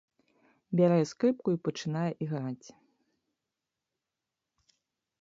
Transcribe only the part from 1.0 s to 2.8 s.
скрыпку і пачынае іграць.